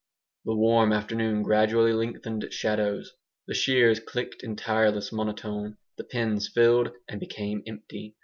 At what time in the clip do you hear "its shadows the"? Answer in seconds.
2.43-3.53